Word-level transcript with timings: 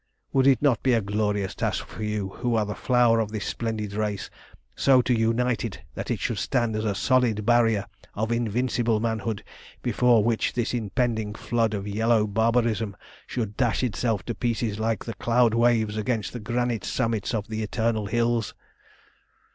Would 0.33 0.47
it 0.47 0.63
not 0.63 0.81
be 0.81 0.93
a 0.93 0.99
glorious 1.01 1.53
task 1.53 1.85
for 1.85 2.01
you, 2.01 2.29
who 2.29 2.55
are 2.55 2.65
the 2.65 2.73
flower 2.73 3.19
of 3.19 3.31
this 3.31 3.45
splendid 3.45 3.93
race, 3.93 4.31
so 4.75 4.99
to 5.03 5.13
unite 5.15 5.63
it 5.63 5.81
that 5.93 6.09
it 6.09 6.19
should 6.19 6.39
stand 6.39 6.75
as 6.75 6.85
a 6.85 6.95
solid 6.95 7.45
barrier 7.45 7.85
of 8.15 8.31
invincible 8.31 8.99
manhood 8.99 9.43
before 9.83 10.23
which 10.23 10.53
this 10.53 10.73
impending 10.73 11.35
flood 11.35 11.75
of 11.75 11.87
yellow 11.87 12.25
barbarism 12.25 12.97
should 13.27 13.55
dash 13.57 13.83
itself 13.83 14.23
to 14.25 14.33
pieces 14.33 14.79
like 14.79 15.05
the 15.05 15.13
cloud 15.13 15.53
waves 15.53 15.95
against 15.97 16.33
the 16.33 16.39
granite 16.39 16.83
summits 16.83 17.31
of 17.35 17.47
the 17.47 17.61
eternal 17.61 18.07
hills?" 18.07 18.55